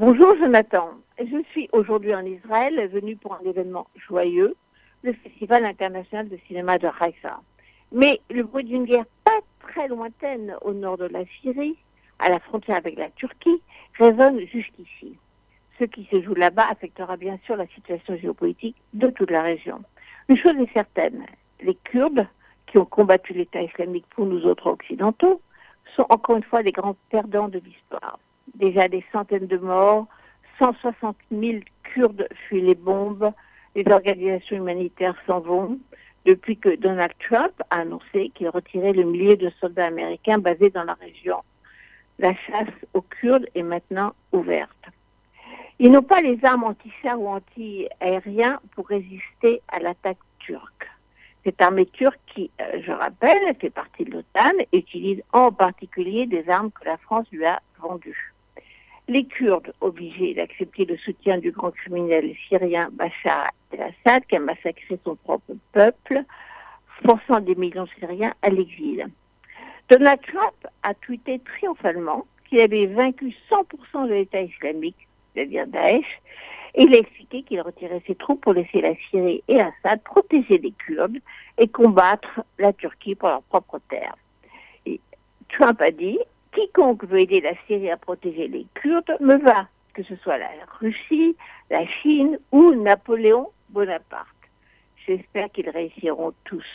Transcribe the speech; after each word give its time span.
Bonjour 0.00 0.34
Jonathan. 0.38 0.92
Je 1.18 1.42
suis 1.50 1.68
aujourd'hui 1.72 2.14
en 2.14 2.24
Israël, 2.24 2.88
venu 2.88 3.16
pour 3.16 3.34
un 3.34 3.44
événement 3.44 3.86
joyeux, 3.96 4.56
le 5.02 5.12
Festival 5.12 5.66
international 5.66 6.30
de 6.30 6.38
cinéma 6.48 6.78
de 6.78 6.88
Haïfa. 6.98 7.42
Mais 7.92 8.18
le 8.30 8.44
bruit 8.44 8.64
d'une 8.64 8.86
guerre 8.86 9.04
pas 9.24 9.40
très 9.60 9.88
lointaine 9.88 10.56
au 10.62 10.72
nord 10.72 10.96
de 10.96 11.04
la 11.04 11.26
Syrie, 11.42 11.76
à 12.18 12.30
la 12.30 12.40
frontière 12.40 12.78
avec 12.78 12.96
la 12.96 13.10
Turquie, 13.10 13.60
résonne 13.98 14.40
jusqu'ici. 14.46 15.18
Ce 15.78 15.84
qui 15.84 16.08
se 16.10 16.22
joue 16.22 16.34
là-bas 16.34 16.68
affectera 16.70 17.18
bien 17.18 17.38
sûr 17.44 17.56
la 17.56 17.66
situation 17.66 18.16
géopolitique 18.16 18.76
de 18.94 19.08
toute 19.08 19.30
la 19.30 19.42
région. 19.42 19.82
Une 20.30 20.38
chose 20.38 20.56
est 20.56 20.72
certaine, 20.72 21.26
les 21.60 21.74
Kurdes, 21.74 22.26
qui 22.68 22.78
ont 22.78 22.86
combattu 22.86 23.34
l'État 23.34 23.60
islamique 23.60 24.06
pour 24.16 24.24
nous 24.24 24.46
autres 24.46 24.68
occidentaux, 24.68 25.42
sont 25.94 26.06
encore 26.08 26.38
une 26.38 26.42
fois 26.42 26.62
les 26.62 26.72
grands 26.72 26.96
perdants 27.10 27.48
de 27.48 27.58
l'histoire 27.58 28.18
déjà 28.60 28.86
des 28.86 29.04
centaines 29.10 29.46
de 29.46 29.56
morts, 29.56 30.06
160 30.58 31.16
000 31.32 31.60
Kurdes 31.82 32.28
fuient 32.46 32.60
les 32.60 32.74
bombes, 32.74 33.32
les 33.74 33.90
organisations 33.90 34.56
humanitaires 34.56 35.16
s'en 35.26 35.40
vont, 35.40 35.78
depuis 36.26 36.56
que 36.56 36.76
Donald 36.76 37.12
Trump 37.18 37.52
a 37.70 37.80
annoncé 37.80 38.30
qu'il 38.34 38.48
retirait 38.50 38.92
le 38.92 39.04
millier 39.04 39.36
de 39.36 39.50
soldats 39.60 39.86
américains 39.86 40.38
basés 40.38 40.70
dans 40.70 40.84
la 40.84 40.94
région. 40.94 41.38
La 42.18 42.34
chasse 42.34 42.68
aux 42.92 43.00
Kurdes 43.00 43.46
est 43.54 43.62
maintenant 43.62 44.12
ouverte. 44.32 44.68
Ils 45.78 45.90
n'ont 45.90 46.02
pas 46.02 46.20
les 46.20 46.38
armes 46.44 46.64
anti-chars 46.64 47.18
ou 47.18 47.28
anti-aériens 47.28 48.60
pour 48.74 48.86
résister 48.88 49.62
à 49.68 49.78
l'attaque 49.78 50.18
turque. 50.38 50.86
Cette 51.42 51.62
armée 51.62 51.86
turque 51.86 52.20
qui, 52.26 52.50
euh, 52.60 52.82
je 52.84 52.92
rappelle, 52.92 53.56
fait 53.58 53.70
partie 53.70 54.04
de 54.04 54.10
l'OTAN, 54.10 54.52
utilise 54.74 55.22
en 55.32 55.50
particulier 55.50 56.26
des 56.26 56.46
armes 56.50 56.70
que 56.70 56.84
la 56.84 56.98
France 56.98 57.26
lui 57.32 57.46
a 57.46 57.62
vendues 57.80 58.34
les 59.10 59.24
Kurdes 59.24 59.72
obligés 59.80 60.34
d'accepter 60.34 60.84
le 60.84 60.96
soutien 60.96 61.38
du 61.38 61.50
grand 61.50 61.72
criminel 61.72 62.32
syrien 62.48 62.90
Bachar 62.92 63.50
el-Assad 63.72 64.24
qui 64.26 64.36
a 64.36 64.38
massacré 64.38 65.00
son 65.04 65.16
propre 65.16 65.52
peuple, 65.72 66.22
forçant 67.04 67.40
des 67.40 67.56
millions 67.56 67.84
de 67.84 67.90
Syriens 67.98 68.34
à 68.40 68.50
l'exil. 68.50 69.08
Donald 69.88 70.20
Trump 70.22 70.54
a 70.84 70.94
tweeté 70.94 71.40
triomphalement 71.40 72.24
qu'il 72.48 72.60
avait 72.60 72.86
vaincu 72.86 73.34
100% 73.50 74.06
de 74.06 74.14
l'État 74.14 74.42
islamique, 74.42 75.08
c'est-à-dire 75.34 75.66
Daesh, 75.66 76.20
et 76.76 76.84
il 76.84 76.94
a 76.94 76.98
expliqué 76.98 77.42
qu'il 77.42 77.60
retirait 77.62 78.02
ses 78.06 78.14
troupes 78.14 78.42
pour 78.42 78.52
laisser 78.52 78.80
la 78.80 78.94
Syrie 79.10 79.42
et 79.48 79.60
Assad 79.60 80.00
protéger 80.04 80.58
les 80.58 80.70
Kurdes 80.70 81.18
et 81.58 81.66
combattre 81.66 82.44
la 82.60 82.72
Turquie 82.72 83.16
pour 83.16 83.28
leur 83.28 83.42
propre 83.42 83.80
terre. 83.88 84.14
Trump 85.48 85.82
a 85.82 85.90
dit 85.90 86.20
quiconque 86.52 87.04
veut 87.04 87.20
aider 87.20 87.40
la 87.40 87.54
Syrie 87.66 87.90
à 87.90 87.96
protéger 87.96 88.48
les 88.48 88.66
Kurdes 88.74 89.16
me 89.20 89.36
va, 89.36 89.68
que 89.94 90.02
ce 90.02 90.16
soit 90.16 90.38
la 90.38 90.48
Russie, 90.80 91.36
la 91.70 91.86
Chine 91.86 92.38
ou 92.52 92.74
Napoléon 92.74 93.50
Bonaparte. 93.70 94.26
J'espère 95.06 95.50
qu'ils 95.50 95.70
réussiront 95.70 96.32
tous. 96.44 96.66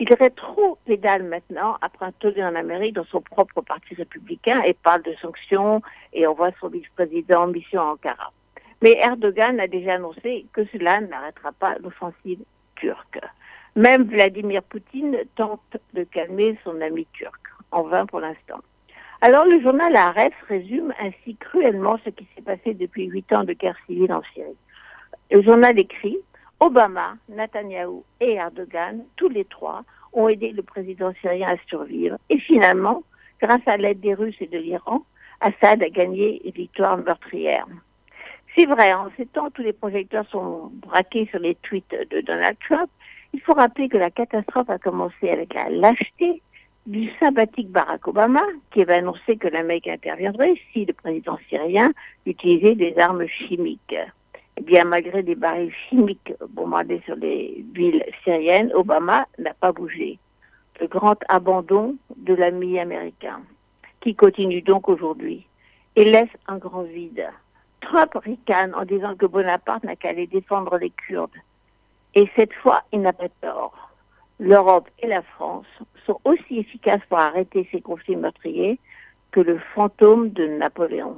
Il 0.00 0.12
rétro-pédale 0.14 1.24
maintenant 1.24 1.76
après 1.80 2.06
un 2.06 2.12
tollé 2.12 2.44
en 2.44 2.54
Amérique 2.54 2.94
dans 2.94 3.04
son 3.04 3.20
propre 3.20 3.62
parti 3.62 3.94
républicain 3.94 4.62
et 4.62 4.72
parle 4.72 5.02
de 5.02 5.14
sanctions 5.20 5.82
et 6.12 6.26
envoie 6.26 6.50
son 6.60 6.68
vice-président 6.68 7.42
en 7.42 7.46
mission 7.48 7.80
à 7.80 7.92
Ankara. 7.92 8.32
Mais 8.80 8.92
Erdogan 8.92 9.58
a 9.58 9.66
déjà 9.66 9.94
annoncé 9.94 10.46
que 10.52 10.64
cela 10.66 11.00
n'arrêtera 11.00 11.50
pas 11.52 11.76
l'offensive 11.80 12.38
turque. 12.76 13.18
Même 13.74 14.04
Vladimir 14.04 14.62
Poutine 14.62 15.18
tente 15.34 15.76
de 15.94 16.04
calmer 16.04 16.56
son 16.62 16.80
ami 16.80 17.06
turc 17.12 17.40
en 17.70 17.82
vain 17.82 18.06
pour 18.06 18.20
l'instant. 18.20 18.60
Alors 19.20 19.44
le 19.44 19.60
journal 19.60 19.94
Aref 19.96 20.34
résume 20.48 20.94
ainsi 21.00 21.36
cruellement 21.36 21.98
ce 22.04 22.10
qui 22.10 22.26
s'est 22.34 22.42
passé 22.42 22.74
depuis 22.74 23.06
huit 23.06 23.32
ans 23.32 23.44
de 23.44 23.52
guerre 23.52 23.76
civile 23.86 24.12
en 24.12 24.22
Syrie. 24.32 24.56
Le 25.30 25.42
journal 25.42 25.78
écrit 25.78 26.18
Obama, 26.60 27.16
Netanyahou 27.28 28.04
et 28.20 28.34
Erdogan, 28.34 29.04
tous 29.16 29.28
les 29.28 29.44
trois, 29.44 29.84
ont 30.12 30.28
aidé 30.28 30.52
le 30.52 30.62
président 30.62 31.12
syrien 31.20 31.48
à 31.48 31.56
survivre. 31.68 32.16
Et 32.30 32.38
finalement, 32.38 33.02
grâce 33.40 33.66
à 33.66 33.76
l'aide 33.76 34.00
des 34.00 34.14
Russes 34.14 34.40
et 34.40 34.46
de 34.46 34.58
l'Iran, 34.58 35.04
Assad 35.40 35.82
a 35.82 35.88
gagné 35.88 36.40
une 36.44 36.52
victoire 36.52 36.98
meurtrière. 36.98 37.66
C'est 38.56 38.66
vrai, 38.66 38.92
en 38.92 39.08
ces 39.16 39.26
temps, 39.26 39.50
tous 39.50 39.62
les 39.62 39.72
projecteurs 39.72 40.26
sont 40.30 40.72
braqués 40.74 41.26
sur 41.30 41.38
les 41.38 41.54
tweets 41.56 41.94
de 42.10 42.20
Donald 42.22 42.56
Trump. 42.66 42.90
Il 43.32 43.40
faut 43.40 43.52
rappeler 43.52 43.88
que 43.88 43.98
la 43.98 44.10
catastrophe 44.10 44.70
a 44.70 44.78
commencé 44.78 45.30
avec 45.30 45.54
la 45.54 45.68
lâcheté 45.68 46.42
du 46.88 47.10
sympathique 47.20 47.70
Barack 47.70 48.08
Obama, 48.08 48.42
qui 48.70 48.80
avait 48.80 48.94
annoncé 48.94 49.36
que 49.36 49.46
l'Amérique 49.46 49.88
interviendrait 49.88 50.54
si 50.72 50.86
le 50.86 50.94
président 50.94 51.38
syrien 51.50 51.92
utilisait 52.24 52.74
des 52.74 52.98
armes 52.98 53.26
chimiques. 53.26 53.98
Eh 54.56 54.62
bien, 54.62 54.84
malgré 54.84 55.22
des 55.22 55.34
barils 55.34 55.72
chimiques 55.88 56.32
bombardés 56.48 57.02
sur 57.04 57.14
les 57.16 57.62
villes 57.74 58.02
syriennes, 58.24 58.72
Obama 58.74 59.28
n'a 59.38 59.52
pas 59.52 59.70
bougé. 59.70 60.18
Le 60.80 60.86
grand 60.86 61.18
abandon 61.28 61.96
de 62.16 62.32
l'ami 62.32 62.78
américain, 62.78 63.42
qui 64.00 64.14
continue 64.14 64.62
donc 64.62 64.88
aujourd'hui, 64.88 65.46
et 65.94 66.04
laisse 66.04 66.30
un 66.46 66.56
grand 66.56 66.84
vide. 66.84 67.28
Trump 67.82 68.12
ricane 68.14 68.74
en 68.74 68.86
disant 68.86 69.14
que 69.14 69.26
Bonaparte 69.26 69.84
n'a 69.84 69.94
qu'à 69.94 70.08
aller 70.08 70.26
défendre 70.26 70.78
les 70.78 70.90
Kurdes. 70.90 71.36
Et 72.14 72.30
cette 72.34 72.54
fois, 72.54 72.82
il 72.92 73.02
n'a 73.02 73.12
pas 73.12 73.28
tort 73.42 73.88
l'Europe 74.38 74.88
et 75.00 75.06
la 75.06 75.22
France 75.22 75.66
sont 76.08 76.20
aussi 76.24 76.58
efficaces 76.58 77.02
pour 77.08 77.18
arrêter 77.18 77.68
ces 77.70 77.80
conflits 77.80 78.16
meurtriers 78.16 78.80
que 79.30 79.40
le 79.40 79.58
fantôme 79.74 80.30
de 80.30 80.46
Napoléon. 80.46 81.16